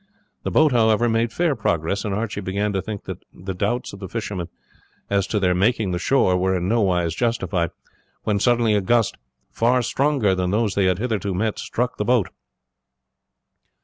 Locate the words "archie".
2.11-2.41